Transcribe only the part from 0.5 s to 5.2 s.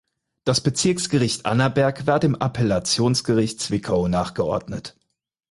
Bezirksgericht Annaberg war dem Appellationsgericht Zwickau nachgeordnet.